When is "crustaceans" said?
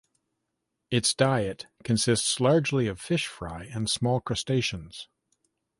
4.19-5.07